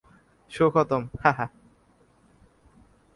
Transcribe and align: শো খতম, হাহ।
শো 0.51 0.65
খতম, 0.69 1.03
হাহ। 1.23 1.39